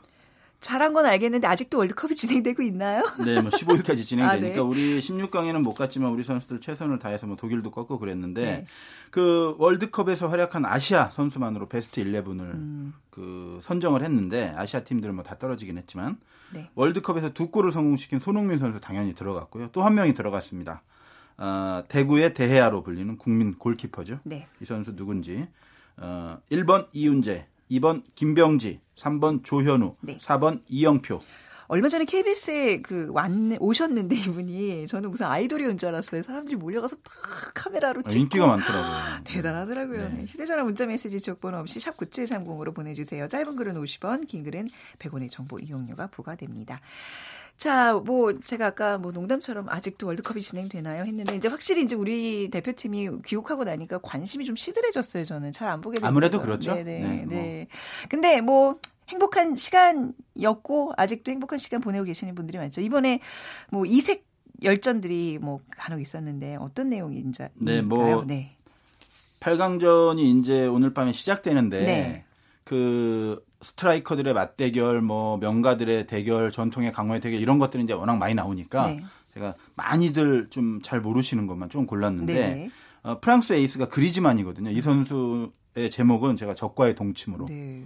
[0.60, 3.02] 잘한 건 알겠는데 아직도 월드컵이 진행되고 있나요?
[3.24, 4.58] 네, 뭐 15일까지 진행되니까 아, 네.
[4.58, 8.66] 우리 16강에는 못 갔지만 우리 선수들 최선을 다해서 뭐 독일도 꺾고 그랬는데 네.
[9.10, 12.92] 그 월드컵에서 활약한 아시아 선수만으로 베스트 11을 음.
[13.10, 16.18] 그 선정을 했는데 아시아 팀들은 뭐 다 떨어지긴 했지만
[16.52, 16.68] 네.
[16.74, 19.68] 월드컵에서 두 골을 성공시킨 손흥민 선수 당연히 들어갔고요.
[19.72, 20.82] 또 한 명이 들어갔습니다.
[21.38, 24.18] 어, 대구의 대해아로 불리는 국민 골키퍼죠.
[24.24, 24.46] 네.
[24.60, 25.46] 이 선수 누군지
[25.96, 30.18] 어, 1번 이윤재, 2번 김병지, 3번 조현우, 네.
[30.18, 31.20] 4번 이영표.
[31.68, 36.20] 얼마 전에 KBS에 그 왔네 오셨는데 이분이 저는 무슨 아이돌이 온 줄 알았어요.
[36.24, 37.14] 사람들이 몰려가서 탁
[37.54, 39.22] 카메라로 찍고 인기가 많더라고요.
[39.22, 40.08] 대단하더라고요.
[40.08, 40.24] 네.
[40.26, 43.28] 휴대전화 문자 메시지 지번호 없이 샵 9730으로 보내주세요.
[43.28, 46.80] 짧은 글은 50원, 긴 글은 100원의 정보 이용료가 부과됩니다.
[47.60, 53.20] 자, 뭐 제가 아까 뭐 농담처럼 아직도 월드컵이 진행되나요 했는데 이제 확실히 이제 우리 대표팀이
[53.26, 55.26] 귀국하고 나니까 관심이 좀 시들해졌어요.
[55.26, 56.72] 저는 잘 안 보게 되고 아무래도 그렇죠.
[56.72, 57.00] 네네.
[57.00, 57.24] 네, 네.
[57.26, 57.66] 네.
[58.08, 58.76] 근데 뭐
[59.08, 62.80] 행복한 시간이었고 아직도 행복한 시간 보내고 계시는 분들이 많죠.
[62.80, 63.20] 이번에
[63.70, 64.24] 뭐 이색
[64.62, 68.56] 열전들이 뭐 간혹 있었는데 어떤 내용인지 네, 뭐 네.
[69.40, 72.24] 8강전이 이제 오늘 밤에 시작되는데 네.
[72.64, 78.86] 그 스트라이커들의 맞대결, 뭐 명가들의 대결, 전통의 강호의 대결 이런 것들이 이제 워낙 많이 나오니까
[78.88, 79.04] 네.
[79.34, 82.70] 제가 많이들 좀 잘 모르시는 것만 좀 골랐는데 네.
[83.02, 84.70] 어, 프랑스 에이스가 그리즈만이거든요.
[84.70, 87.46] 이 선수의 제목은 제가 적과의 동침으로.
[87.46, 87.84] 네.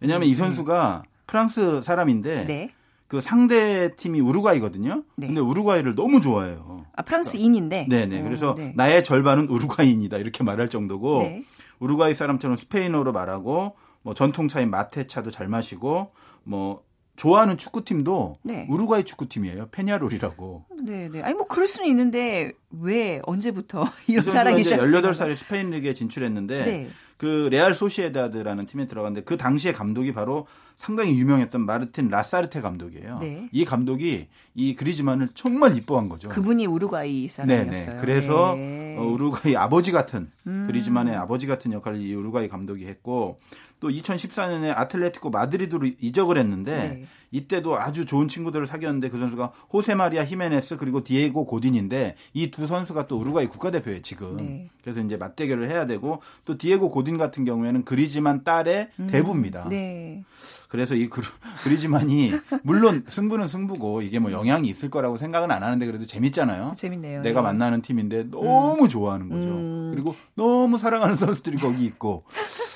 [0.00, 0.36] 왜냐하면 이 네.
[0.36, 2.74] 선수가 프랑스 사람인데 네.
[3.06, 5.04] 그 상대 팀이 우루과이거든요.
[5.16, 5.26] 네.
[5.28, 6.84] 근데 우루과이를 너무 좋아해요.
[6.96, 7.86] 아 프랑스인인데.
[7.88, 8.22] 네네.
[8.22, 8.72] 그래서 오, 네.
[8.76, 11.44] 나의 절반은 우루과이인이다 이렇게 말할 정도고 네.
[11.78, 16.12] 우루과이 사람처럼 스페인어로 말하고 뭐 전통차인 마테차도 잘 마시고
[16.44, 16.84] 뭐
[17.16, 18.66] 좋아하는 축구팀도 네.
[18.68, 19.68] 우루과이 축구팀이에요.
[19.70, 20.66] 페냐롤이라고.
[20.84, 21.22] 네, 네.
[21.22, 26.88] 아니 뭐 그럴 수는 있는데 왜 언제부터 이런 사랑이 시작 18살에 스페인 리그에 진출했는데 네.
[27.16, 33.18] 그 레알 소시에다드라는 팀에 들어갔는데 그 당시에 감독이 바로 상당히 유명했던 마르틴 라사르테 감독이에요.
[33.20, 33.48] 네.
[33.52, 36.28] 이 감독이 이 그리즈만을 정말 이뻐한 거죠.
[36.28, 37.72] 그분이 우루과이 사람이었어요.
[37.72, 37.94] 네네.
[37.94, 38.00] 네.
[38.00, 38.96] 그래서 네.
[38.98, 40.64] 어, 우루과이 아버지 같은 음.
[40.66, 43.38] 그리즈만의 아버지 같은 역할을 이 우루과이 감독이 했고
[43.80, 47.06] 또 2014년에 아틀레티코 마드리드로 이적을 했는데 네.
[47.34, 52.68] 이때도 아주 좋은 친구들을 사귀었는데 그 선수가 호세 마리아 히메네스 그리고 디에고 고딘인데 이 두
[52.68, 54.36] 선수가 또 우루과이 국가대표예요 지금.
[54.36, 54.70] 네.
[54.84, 59.06] 그래서 이제 맞대결을 해야 되고 또 디에고 고딘 같은 경우에는 그리지만 딸의 음.
[59.08, 59.68] 대부입니다.
[59.68, 60.22] 네.
[60.68, 61.08] 그래서 이
[61.64, 66.72] 그리지만이 물론 승부는 승부고 이게 뭐 영향이 있을 거라고 생각은 안 하는데 그래도 재밌잖아요.
[66.76, 67.22] 재밌네요.
[67.22, 67.44] 내가 네.
[67.46, 68.88] 만나는 팀인데 너무 음.
[68.88, 69.48] 좋아하는 거죠.
[69.48, 69.90] 음.
[69.92, 72.24] 그리고 너무 사랑하는 선수들이 거기 있고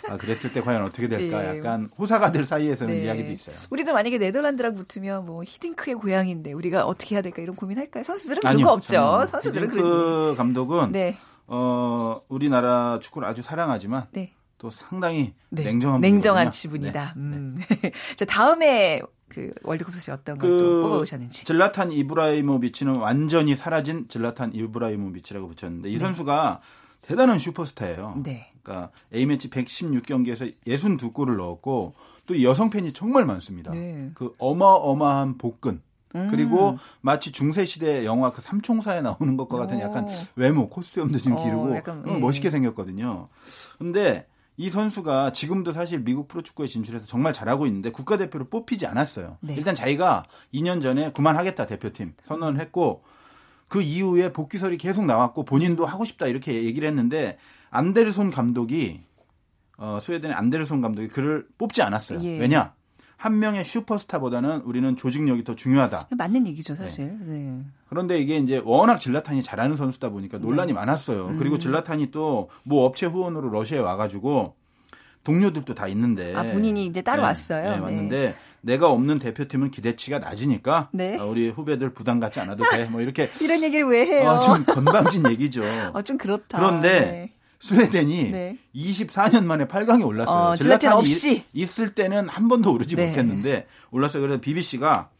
[0.09, 1.43] 아, 그랬을 때 과연 어떻게 될까?
[1.43, 1.59] 네.
[1.59, 3.05] 약간 호사가들 사이에서는 네.
[3.05, 3.55] 이야기도 있어요.
[3.71, 8.03] 우리도 만약에 네덜란드랑 붙으면 뭐 히딩크의 고향인데 우리가 어떻게 해야 될까 이런 고민할까요?
[8.05, 9.25] 선수들은 아니요, 그거 없죠.
[9.27, 11.17] 선수들은 히딩크 감독은 네.
[11.47, 14.33] 어, 우리나라 축구를 아주 사랑하지만 네.
[14.59, 15.65] 또 상당히 네.
[15.65, 17.15] 냉정한 냉정한 분이다.
[17.17, 17.21] 네.
[17.21, 17.57] 음.
[18.17, 21.45] 자 다음에 그 월드컵 소식 어떤 그 걸 또 뽑아오셨는지.
[21.45, 25.99] 즐라탄 이브라히모비치는 완전히 사라진 즐라탄 이브라히모비치라고 붙였는데 이 네.
[25.99, 26.61] 선수가
[27.03, 28.21] 대단한 슈퍼스타예요.
[28.23, 28.53] 네.
[28.69, 31.95] 그러니까 A매치 116경기에서 62골을 넣었고
[32.27, 33.73] 또 여성 팬이 정말 많습니다.
[33.73, 34.11] 네.
[34.15, 35.81] 그 어마어마한 복근
[36.15, 36.29] 음.
[36.31, 41.43] 그리고 마치 중세 시대 영화 그 삼총사에 나오는 것과 같은 약간 외모 코스염도 좀 어,
[41.43, 42.19] 기르고 약간, 예.
[42.19, 43.29] 멋있게 생겼거든요.
[43.79, 44.27] 근데
[44.57, 49.39] 이 선수가 지금도 사실 미국 프로축구에 진출해서 정말 잘하고 있는데 국가대표로 뽑히지 않았어요.
[49.41, 49.55] 네.
[49.55, 53.03] 일단 자기가 2년 전에 그만하겠다 대표팀 선언을 했고
[53.69, 57.39] 그 이후에 복귀설이 계속 나왔고 본인도 하고 싶다 이렇게 얘기를 했는데
[57.71, 59.01] 안데르손 감독이
[59.77, 62.23] 어, 스웨덴의 안데르손 감독이 그를 뽑지 않았어요.
[62.23, 62.39] 예.
[62.41, 62.75] 왜냐?
[63.17, 66.09] 한 명의 슈퍼스타보다는 우리는 조직력이 더 중요하다.
[66.17, 67.17] 맞는 얘기죠, 사실.
[67.21, 67.39] 네.
[67.39, 67.63] 네.
[67.89, 70.73] 그런데 이게 이제 워낙 질라탄이 잘하는 선수다 보니까 논란이 네.
[70.75, 71.35] 많았어요.
[71.39, 71.61] 그리고 음.
[71.61, 74.55] 질라탄이 또 뭐 업체 후원으로 러시아에 와가지고
[75.25, 76.35] 동료들도 다 있는데.
[76.35, 77.63] 아 본인이 이제 따로 네, 왔어요.
[77.77, 81.19] 네, 왔는데 내가 없는 대표팀은 기대치가 낮으니까 네.
[81.19, 82.85] 어, 우리 후배들 부담 갖지 않아도 돼.
[82.85, 84.29] 뭐 이렇게 이런 얘기를 왜 해요?
[84.31, 85.63] 어, 좀 건방진 얘기죠.
[85.93, 86.59] 어, 좀 그렇다.
[86.59, 87.33] 그런데 네.
[87.61, 88.59] 스웨덴이 네.
[88.75, 90.51] 24년 만에 8강에 올랐어요.
[90.51, 91.45] 어, 질라탄이 없이.
[91.53, 93.09] 있을 때는 한 번도 오르지 네.
[93.09, 94.23] 못했는데 올랐어요.
[94.23, 95.11] 그래서 BBC가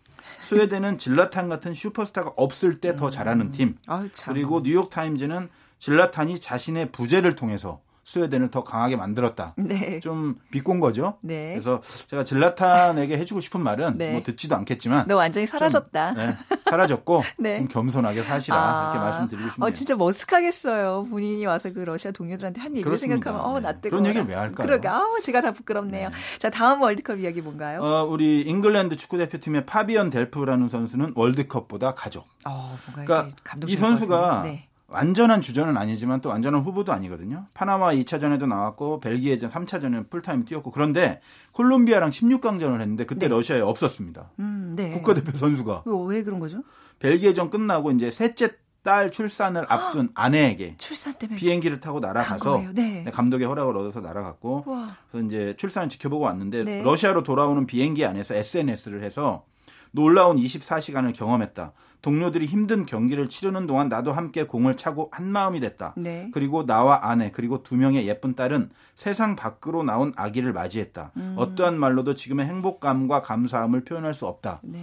[0.41, 3.11] 스웨덴은 질라탄 같은 슈퍼스타가 없을 때더 음.
[3.11, 3.77] 잘하는 팀.
[3.87, 5.49] 아 그리고 뉴욕 타임즈는
[5.79, 9.53] 질라탄이 자신의 부재를 통해서 스웨덴을 더 강하게 만들었다.
[9.59, 10.01] 네.
[10.01, 11.19] 좀 비꼰 거죠.
[11.21, 11.51] 네.
[11.53, 14.13] 그래서 제가 질라탄에게 해주고 싶은 말은 네.
[14.13, 16.15] 뭐 듣지도 않겠지만 너 완전히 사라졌다.
[16.15, 16.37] 좀, 네,
[16.71, 17.59] 사라졌고 네.
[17.59, 18.85] 좀 겸손하게 사시라 아.
[18.85, 19.69] 이렇게 말씀드리고 싶네요.
[19.69, 21.11] 어, 진짜 머쓱하겠어요.
[21.11, 23.91] 본인이 와서 그 러시아 동료들한테 한 얘기를 생각하면 어나 뜨거.
[23.91, 24.67] 그런 얘기를 왜 할까요?
[24.67, 26.09] 그러게 아 제가 다 부끄럽네요.
[26.09, 26.15] 네.
[26.39, 27.83] 자 다음 월드컵 이야기 뭔가요?
[27.83, 32.27] 어, 우리 잉글랜드 축구 대표팀의 파비언 델프라는 선수는 월드컵보다 가족.
[32.47, 33.29] 어, 그러니까
[33.67, 34.68] 이 선수가 네.
[34.89, 37.47] 완전한 주전은 아니지만 또 완전한 후보도 아니거든요.
[37.53, 41.21] 파나마 2차전에도 나왔고 벨기에전 3차전에 풀타임 뛰었고 그런데
[41.53, 43.35] 콜롬비아랑 16강전을 했는데 그때 네.
[43.35, 44.33] 러시아에 없었습니다.
[44.39, 44.91] 음, 네.
[44.91, 45.85] 국가대표 선수가.
[46.07, 46.63] 왜 그런 거죠?
[47.01, 48.51] 벨기에전 끝나고 이제 셋째
[48.83, 53.03] 딸 출산을 앞둔 아내에게 출산 때문에 비행기를 타고 날아가서 네.
[53.05, 53.11] 네.
[53.11, 54.97] 감독의 허락을 얻어서 날아갔고 우와.
[55.11, 56.83] 그래서 이제 출산을 지켜보고 왔는데 네.
[56.83, 59.45] 러시아로 돌아오는 비행기 안에서 SNS를 해서
[59.93, 61.73] 놀라운 24시간을 경험했다.
[62.01, 65.95] 동료들이 힘든 경기를 치르는 동안 나도 함께 공을 차고 한 마음이 됐다.
[65.97, 66.31] 네.
[66.33, 71.13] 그리고 나와 아내 그리고 두 명의 예쁜 딸은 세상 밖으로 나온 아기를 맞이했다.
[71.17, 71.35] 음.
[71.37, 74.61] 어떠한 말로도 지금의 행복감과 감사함을 표현할 수 없다.
[74.63, 74.81] 네.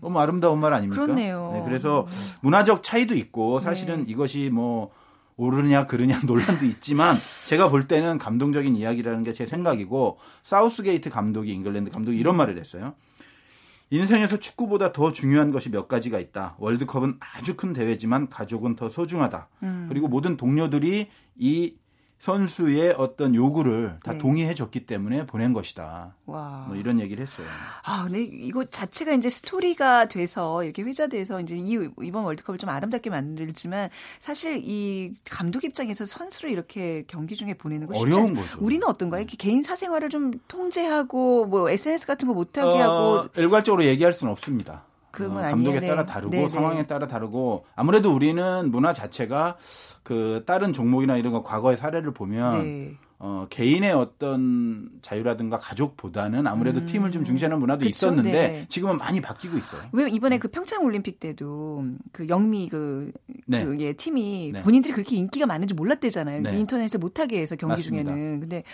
[0.00, 1.02] 너무 아름다운 말 아닙니까?
[1.02, 1.50] 그렇네요.
[1.54, 2.06] 네, 그래서
[2.40, 4.12] 문화적 차이도 있고 사실은 네.
[4.12, 4.90] 이것이 뭐
[5.36, 7.14] 오르냐 그르냐 논란도 있지만
[7.48, 12.94] 제가 볼 때는 감동적인 이야기라는 게 제 생각이고 사우스게이트 감독이 잉글랜드 감독이 이런 말을 했어요.
[13.90, 16.56] 인생에서 축구보다 더 중요한 것이 몇 가지가 있다.
[16.58, 19.48] 월드컵은 아주 큰 대회지만 가족은 더 소중하다.
[19.62, 19.86] 음.
[19.88, 21.74] 그리고 모든 동료들이 이
[22.18, 24.18] 선수의 어떤 요구를 다 네.
[24.18, 26.14] 동의해 줬기 때문에 보낸 것이다.
[26.26, 26.64] 와.
[26.66, 27.46] 뭐 이런 얘기를 했어요.
[27.84, 33.10] 아, 근데 이거 자체가 이제 스토리가 돼서 이렇게 회자돼서 이제 이 이번 월드컵을 좀 아름답게
[33.10, 38.58] 만들지만 사실 이 감독 입장에서 선수를 이렇게 경기 중에 보내는 거 어려운 거죠.
[38.60, 39.20] 우리는 어떤가요?
[39.20, 44.32] 이렇게 개인 사생활을 좀 통제하고 뭐 SNS 같은 거 못하게 어, 하고 일괄적으로 얘기할 수는
[44.32, 44.84] 없습니다.
[45.16, 45.92] 그건 어, 감독에 아니에요.
[45.92, 46.12] 따라 네.
[46.12, 46.86] 다르고 네, 상황에 네.
[46.86, 49.56] 따라 다르고 아무래도 우리는 문화 자체가
[50.02, 52.94] 그 다른 종목이나 이런 거 과거의 사례를 보면 네.
[53.18, 56.86] 어, 개인의 어떤 자유라든가 가족보다는 아무래도 음.
[56.86, 57.88] 팀을 좀 중시하는 문화도 그쵸?
[57.88, 58.66] 있었는데 네.
[58.68, 59.80] 지금은 많이 바뀌고 있어요.
[59.92, 63.10] 왜 이번에 그 평창 올림픽 때도 그 영미 그,
[63.46, 63.64] 네.
[63.64, 64.62] 그 예, 팀이 네.
[64.62, 66.42] 본인들이 그렇게 인기가 많은지 몰랐대잖아요.
[66.42, 66.58] 네.
[66.58, 68.12] 인터넷에 못하게 해서 경기 맞습니다.
[68.12, 68.40] 중에는.
[68.40, 68.64] 근데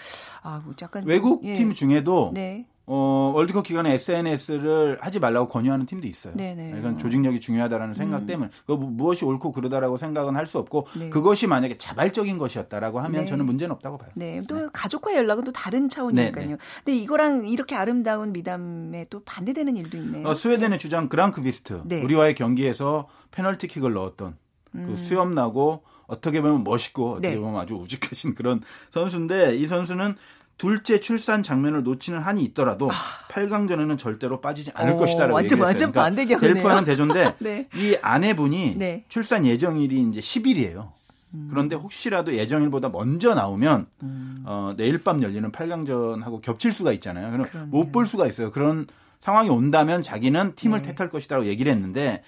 [0.43, 1.55] 아, 뭐 약간 외국 예.
[1.55, 2.67] 팀 중에도 네.
[2.85, 6.35] 어, 월드컵 기간에 SNS를 하지 말라고 권유하는 팀도 있어요.
[6.37, 6.75] 네네.
[6.79, 8.27] 이건 조직력이 중요하다라는 생각 음.
[8.27, 11.09] 때문에 그 무엇이 옳고 그르다라고 생각은 할 수 없고 네.
[11.09, 13.27] 그것이 만약에 자발적인 것이었다라고 하면 네.
[13.27, 14.11] 저는 문제는 없다고 봐요.
[14.15, 14.43] 네.
[14.49, 14.67] 또 네.
[14.73, 16.45] 가족과 연락은 또 다른 차원이니까요.
[16.47, 16.59] 네, 네.
[16.85, 20.27] 근데 이거랑 이렇게 아름다운 미담에 또 반대되는 일도 있네요.
[20.29, 22.03] 어, 스웨덴의 주장 그랑크 비스트 네.
[22.03, 24.37] 우리와의 경기에서 페널티킥을 넣었던
[24.75, 24.87] 음.
[24.89, 30.17] 그 수염 나고 어떻게 보면 멋있고 어떻게 보면 아주 우직하신 그런 선수인데 이 선수는
[30.63, 32.95] 둘째 출산 장면을 놓치는 한이 있더라도 아.
[33.33, 35.67] 8강전에는 절대로 빠지지 않을 오, 것이다라고 완전, 얘기했어요.
[35.67, 36.55] 완전 그러니까 반대격이네요.
[36.55, 37.69] 델프하는 대조인데 네.
[37.75, 39.05] 이 아내분이 네.
[39.09, 40.91] 출산 예정일이 이제 10일이에요.
[41.35, 41.49] 음.
[41.51, 44.43] 그런데 혹시라도 예정일보다 먼저 나오면 음.
[44.47, 47.33] 어, 내일 밤 열리는 8강전하고 겹칠 수가 있잖아요.
[47.33, 48.53] 그럼 못 볼 수가 있어요.
[48.53, 48.87] 그런
[49.19, 50.89] 상황이 온다면 자기는 팀을 네.
[50.91, 52.23] 택할 것이다라고 얘기를 했는데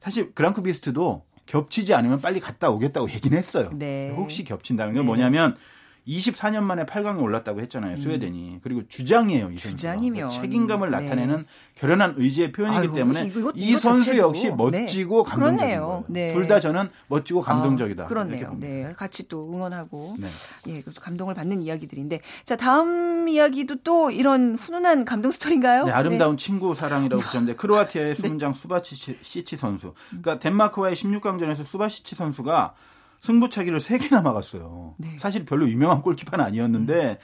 [0.00, 3.68] 사실 그랑크 비스트도 겹치지 않으면 빨리 갔다 오겠다고 얘기는 했어요.
[3.74, 4.08] 네.
[4.16, 5.06] 혹시 겹친다는 건 네.
[5.06, 5.54] 뭐냐면
[6.06, 7.96] 24년 만에 8강에 올랐다고 했잖아요.
[7.96, 8.60] 스웨덴이.
[8.62, 9.50] 그리고 주장이에요.
[9.50, 11.00] 이 주장이면 책임감을 네.
[11.00, 11.44] 나타내는 네.
[11.76, 14.28] 결연한 의지의 표현이기 아이고, 때문에 이거, 이거, 이 선수 자체도.
[14.28, 14.54] 역시 네.
[14.54, 15.30] 멋지고 네.
[15.30, 16.04] 감동적인 거예요.
[16.08, 16.32] 네.
[16.34, 18.04] 둘다 저는 멋지고 감동적이다.
[18.04, 18.54] 아, 그렇네요.
[18.60, 20.28] 네, 같이 또 응원하고 네.
[20.68, 25.86] 예, 감동을 받는 이야기들인데 자 다음 이야기도 또 이런 훈훈한 감동 스토리인가요?
[25.86, 29.94] 네, 아름다운 친구 사랑이라고 붙였는데 크로아티아의 수문장 수바치치 선수.
[30.08, 32.74] 그러니까 덴마크와의 16강전에서 수바시치 선수가
[33.20, 34.94] 승부차기를 3개나 막았어요.
[34.98, 35.16] 네.
[35.18, 37.16] 사실 별로 유명한 골키퍼는 아니었는데 음.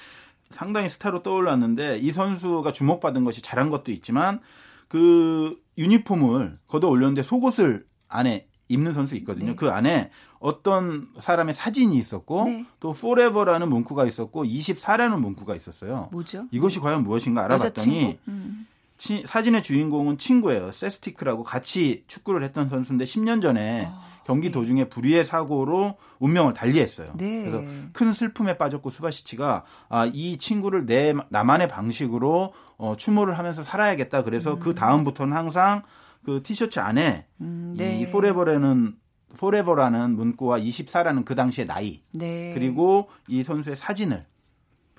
[0.50, 4.40] 상당히 스타로 떠올랐는데 이 선수가 주목받은 것이 잘한 것도 있지만
[4.88, 9.50] 그 유니폼을 걷어 올렸는데 속옷을 안에 입는 선수 있거든요.
[9.50, 9.56] 네.
[9.56, 12.66] 그 안에 어떤 사람의 사진이 있었고 네.
[12.78, 16.08] 또 forever라는 문구가 있었고 24라는 문구가 있었어요.
[16.12, 16.46] 뭐죠?
[16.50, 18.66] 이것이 과연 무엇인가 알아봤더니 음.
[18.96, 20.72] 치, 사진의 주인공은 친구예요.
[20.72, 24.19] 쿠스티치라고 같이 축구를 했던 선수인데 10년 전에 아.
[24.30, 24.52] 경기 네.
[24.52, 27.14] 도중에 불의의 사고로 운명을 달리했어요.
[27.16, 27.42] 네.
[27.42, 34.22] 그래서 큰 슬픔에 빠졌고 수바시치가 아, 이 친구를 내 나만의 방식으로 어, 추모를 하면서 살아야겠다.
[34.22, 34.60] 그래서 그 음.
[34.70, 35.82] 그 다음부터는 항상
[36.24, 37.98] 그 티셔츠 안에 음, 네.
[37.98, 38.94] 이 forever라는
[39.36, 42.52] forever라는 문구와 24라는 그 당시의 나이 네.
[42.54, 44.22] 그리고 이 선수의 사진을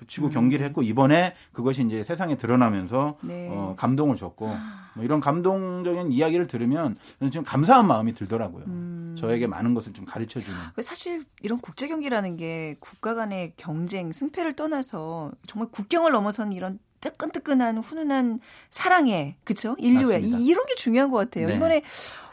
[0.02, 0.30] 붙이고 음.
[0.30, 3.48] 경기를 했고 이번에 그것이 이제 세상에 드러나면서 네.
[3.50, 4.90] 어, 감동을 줬고 아.
[4.94, 8.64] 뭐 이런 감동적인 이야기를 들으면 저는 지금 감사한 마음이 들더라고요.
[8.66, 9.16] 음.
[9.18, 10.58] 저에게 많은 것을 좀 가르쳐 주는.
[10.82, 17.78] 사실 이런 국제 경기라는 게 국가 간의 경쟁, 승패를 떠나서 정말 국경을 넘어선 이런 뜨끈뜨끈한
[17.78, 21.48] 훈훈한 사랑에 그쵸 인류의 이, 이런 게 중요한 것 같아요.
[21.48, 21.56] 네.
[21.56, 21.82] 이번에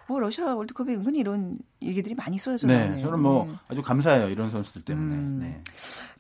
[0.10, 3.06] 뭐 러시아 월드컵에 은근히 이런 얘기들이 많이 쏟아져 네, 나오네요.
[3.06, 3.54] 저는 뭐 네.
[3.68, 5.16] 아주 감사해요 이런 선수들 때문에.
[5.16, 5.40] 음.
[5.40, 5.62] 네.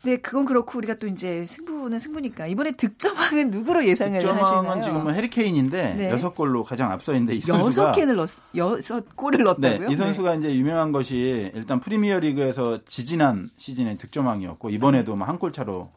[0.04, 4.82] 네, 그건 그렇고 우리가 또 이제 승부는 승부니까 이번에 득점왕은 누구로 예상을 득점왕은 하시나요?
[4.84, 6.12] 지금은 해리 케인인데 네.
[6.12, 9.88] 여섯 골로 가장 앞서 있는데 이 선수가 여섯 캔을 넣 여섯 골을 넣었다고요?
[9.88, 15.89] 네, 이 선수가 이제 유명한 것이 일단 프리미어리그에서 지지난 시즌에 득점왕이었고 이번에도 뭐한골 차로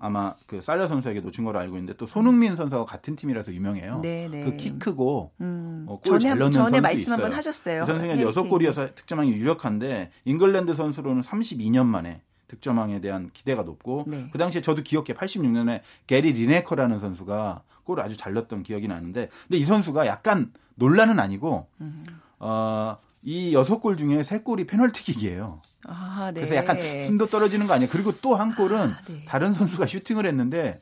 [0.00, 4.00] 아마 그 살려 선수에게 놓친 걸로 알고 있는데 또 손흥민 선수하고 같은 팀이라서 유명해요.
[4.00, 4.44] 네, 네.
[4.44, 7.14] 그키 크고 음, 어, 골잘 넣는 전에 선수 말씀 있어요.
[7.14, 7.80] 한번 하셨어요.
[7.80, 14.28] 그 선수가 여섯 골이어서 득점왕이 유력한데 잉글랜드 선수로는 32년 만에 득점왕에 대한 기대가 높고 네.
[14.30, 19.58] 그 당시에 저도 기억해 86년에 게리 리네커라는 선수가 골을 아주 잘 넣었던 기억이 나는데 근데
[19.58, 22.04] 이 선수가 약간 논란은 아니고 음.
[22.38, 25.60] 어 이 여섯 골 중에 세 골이 페널티킥이에요.
[25.86, 26.40] 아, 네.
[26.40, 27.90] 그래서 약간 순도 떨어지는 거 아니에요.
[27.92, 29.24] 그리고 또 한 골은 아, 네.
[29.26, 30.80] 다른 선수가 슈팅을 했는데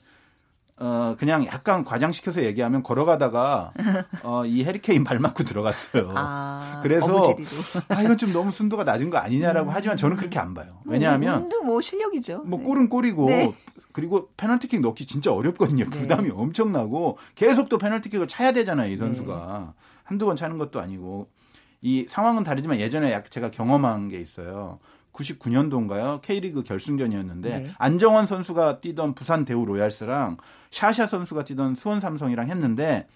[0.79, 3.73] 어 그냥 약간 과장시켜서 얘기하면 걸어가다가
[4.23, 6.13] 어이 해리케인 발 맞고 들어갔어요.
[6.15, 7.35] 아, 그래서
[7.89, 9.75] 아 이건 좀 너무 순도가 낮은 거 아니냐라고 음.
[9.75, 10.81] 하지만 저는 그렇게 안 봐요.
[10.85, 12.43] 뭐, 왜냐하면 운도 뭐 실력이죠.
[12.45, 12.65] 뭐 네.
[12.67, 13.55] 골은 골이고 네.
[13.93, 15.89] 그리고 페널티킥 넣기 진짜 어렵거든요.
[15.89, 15.91] 네.
[15.91, 18.93] 부담이 엄청나고 계속 또 페널티킥을 차야 되잖아요.
[18.93, 19.83] 이 선수가 네.
[20.05, 21.29] 한두 번 차는 것도 아니고
[21.83, 24.79] 이 상황은 다르지만 예전에 제가 경험한 게 있어요.
[25.13, 26.21] 99년도인가요?
[26.21, 27.71] K리그 결승전이었는데 네.
[27.79, 30.37] 안정환 선수가 뛰던 부산 대우 로얄스랑
[30.71, 33.07] 샤샤 선수가 뛰던 수원 삼성이랑 했는데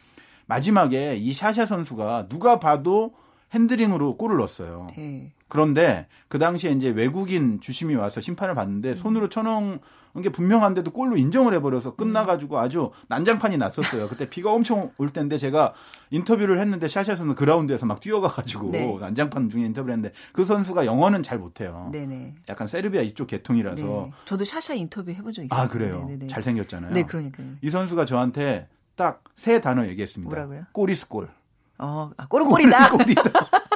[0.47, 3.15] 마지막에 이 샤샤 선수가 누가 봐도
[3.53, 4.89] 핸드링으로 골을 넣었어요.
[4.97, 5.33] 네.
[5.51, 9.81] 그런데 그 당시에 이제 외국인 주심이 와서 심판을 봤는데 손으로 쳐놓은
[10.23, 14.09] 게 분명한데도 골로 인정을 해버려서 끝나가지고 아주 난장판이 났었어요.
[14.09, 15.75] 그때 비가 엄청 올 때인데 제가
[16.11, 18.97] 인터뷰를 했는데 샤샤 는 그라운드에서 막 뛰어가가지고 네.
[18.99, 21.91] 난장판 중에 인터뷰를 했는데 그 선수가 영어는 잘 못해요.
[21.93, 22.37] 네네.
[22.49, 23.83] 약간 세르비아 이쪽 계통이라서.
[23.83, 24.13] 네.
[24.25, 25.61] 저도 샤샤 인터뷰 해본 적 있어요.
[25.61, 26.05] 아 그래요.
[26.07, 26.29] 네네네.
[26.29, 26.95] 잘생겼잖아요.
[26.95, 27.49] 네, 그러니까요.
[27.61, 30.29] 이 선수가 저한테 딱 세 단어 얘기했습니다.
[30.29, 30.67] 뭐라고요?
[30.73, 31.31] 꼬리스 골.
[31.79, 32.91] 어, 아, 골은 골이다.
[32.91, 33.23] 골이다.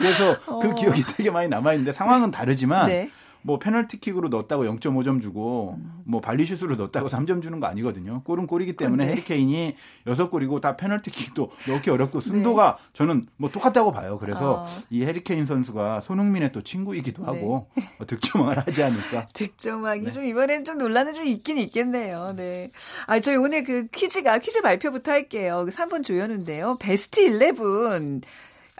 [0.00, 0.58] 그래서 그 어.
[0.58, 3.10] 그 기억이 되게 많이 남아있는데 상황은 다르지만 네.
[3.42, 6.02] 뭐 페널티킥으로 넣었다고 0.5점 주고 음.
[6.04, 8.22] 뭐 발리슛으로 넣었다고 3점 주는 거 아니거든요.
[8.24, 9.12] 골은 골이기 때문에 네.
[9.12, 12.88] 해리케인이 6골이고 다 페널티킥도 넣기 어렵고 순도가 네.
[12.92, 14.18] 저는 뭐 똑같다고 봐요.
[14.18, 14.66] 그래서 어.
[14.90, 17.84] 이 해리케인 선수가 손흥민의 또 친구이기도 하고 네.
[17.98, 19.28] 뭐 득점왕을 하지 않을까.
[19.32, 20.10] 득점왕이 네.
[20.10, 22.34] 좀 이번엔 좀 논란은 좀 있긴 있겠네요.
[22.36, 22.70] 네.
[23.06, 25.66] 아, 저희 오늘 그 퀴즈가 퀴즈 발표부터 할게요.
[25.70, 26.76] 3번 그 조였는데요.
[26.78, 27.54] 베스트 11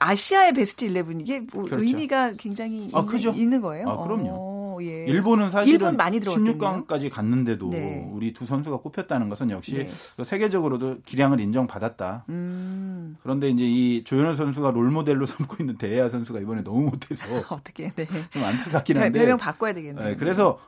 [0.01, 1.85] 아시아의 베스트 11 이게 뭐 그렇죠.
[1.85, 3.89] 의미가 굉장히 아, 있는, 있는, 거예요?
[3.89, 4.31] 아, 그럼요.
[4.77, 5.05] 오, 예.
[5.05, 8.09] 일본은 사실은 일본 많이 16강까지 갔는데도 네.
[8.11, 9.91] 우리 두 선수가 꼽혔다는 것은 역시 네.
[10.17, 12.25] 그 세계적으로도 기량을 인정받았다.
[12.31, 13.19] 음.
[13.23, 17.91] 그런데 이제 이 조현우 선수가 롤 모델로 삼고 있는 대야 선수가 이번에 너무 못해서 어떻게
[17.95, 18.07] 네.
[18.33, 20.09] 좀 안타깝긴 한데 별명 바꿔야 되겠네요.
[20.09, 20.59] 네, 그래서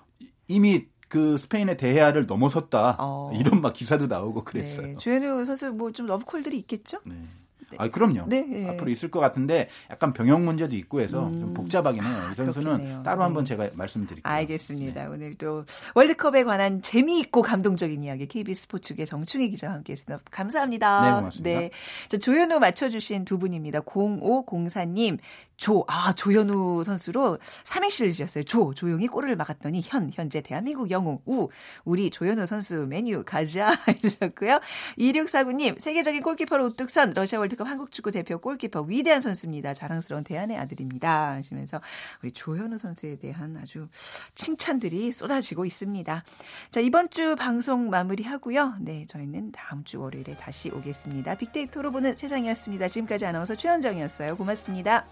[0.46, 3.32] 이미 그 스페인의 대야를 넘어섰다 어.
[3.34, 4.86] 이런 막 기사도 나오고 그랬어요.
[4.88, 4.96] 네.
[4.96, 6.98] 조현우 선수 뭐 좀 러브콜들이 있겠죠?
[7.06, 7.14] 네.
[7.72, 7.76] 네.
[7.78, 8.24] 아, 그럼요.
[8.26, 8.68] 네, 네.
[8.68, 11.40] 앞으로 있을 것 같은데 약간 병역 문제도 있고 해서 음.
[11.40, 12.16] 좀 복잡하긴 해요.
[12.30, 13.02] 이 선수는 그렇겠네요.
[13.02, 13.48] 따로 한번 네.
[13.48, 14.32] 제가 말씀드릴게요.
[14.32, 15.02] 알겠습니다.
[15.02, 15.08] 네.
[15.08, 20.22] 오늘 또 월드컵에 관한 재미있고 감동적인 이야기 KBS 스포츠계 정충희 기자와 함께했습니다.
[20.30, 21.00] 감사합니다.
[21.04, 21.60] 네, 고맙습니다.
[21.60, 21.70] 네.
[22.08, 23.80] 자, 조현우 맞춰주신 두 분입니다.
[23.80, 25.18] 0504님,
[25.56, 28.44] 조, 아, 조현우 선수로 삼행시를 지었어요.
[28.44, 31.48] 조, 조용히 골을 막았더니 현, 현재 대한민국 영웅, 우,
[31.84, 34.60] 우리 조현우 선수 메뉴 가자 해주셨고요.
[34.98, 39.74] 2649님, 세계적인 골키퍼로 우뚝 선 러시아 월드컵 한국 축구 대표 골키퍼 위대한 선수입니다.
[39.74, 41.32] 자랑스러운 대한의 아들입니다.
[41.32, 41.80] 하시면서
[42.22, 43.88] 우리 조현우 선수에 대한 아주
[44.34, 46.24] 칭찬들이 쏟아지고 있습니다.
[46.70, 48.74] 자, 이번 주 방송 마무리하고요.
[48.80, 51.36] 네, 저희는 다음 주 월요일에 다시 오겠습니다.
[51.36, 52.88] 빅데이터로 보는 세상이었습니다.
[52.88, 54.36] 지금까지 아나운서 최현정이었어요.
[54.36, 55.06] 고맙습니다.